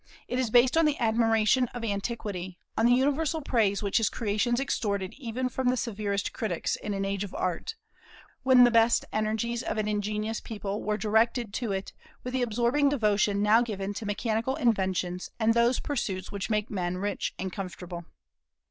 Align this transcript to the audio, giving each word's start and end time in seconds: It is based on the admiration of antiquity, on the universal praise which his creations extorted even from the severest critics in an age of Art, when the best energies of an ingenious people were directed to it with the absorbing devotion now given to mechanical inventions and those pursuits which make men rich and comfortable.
It 0.27 0.39
is 0.39 0.49
based 0.49 0.77
on 0.77 0.85
the 0.85 0.97
admiration 0.97 1.67
of 1.75 1.83
antiquity, 1.83 2.57
on 2.75 2.87
the 2.87 2.91
universal 2.95 3.39
praise 3.39 3.83
which 3.83 3.97
his 3.97 4.09
creations 4.09 4.59
extorted 4.59 5.13
even 5.13 5.47
from 5.47 5.67
the 5.67 5.77
severest 5.77 6.33
critics 6.33 6.75
in 6.75 6.95
an 6.95 7.05
age 7.05 7.23
of 7.23 7.35
Art, 7.35 7.75
when 8.41 8.63
the 8.63 8.71
best 8.71 9.05
energies 9.13 9.61
of 9.61 9.77
an 9.77 9.87
ingenious 9.87 10.39
people 10.41 10.81
were 10.81 10.97
directed 10.97 11.53
to 11.53 11.71
it 11.71 11.93
with 12.23 12.33
the 12.33 12.41
absorbing 12.41 12.89
devotion 12.89 13.43
now 13.43 13.61
given 13.61 13.93
to 13.93 14.07
mechanical 14.07 14.55
inventions 14.55 15.29
and 15.39 15.53
those 15.53 15.79
pursuits 15.79 16.31
which 16.31 16.49
make 16.49 16.71
men 16.71 16.97
rich 16.97 17.35
and 17.37 17.53
comfortable. 17.53 18.05